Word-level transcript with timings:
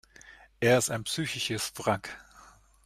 Er 0.61 0.79
ist 0.79 0.89
ein 0.89 1.03
psychisches 1.03 1.73
Wrack. 1.75 2.09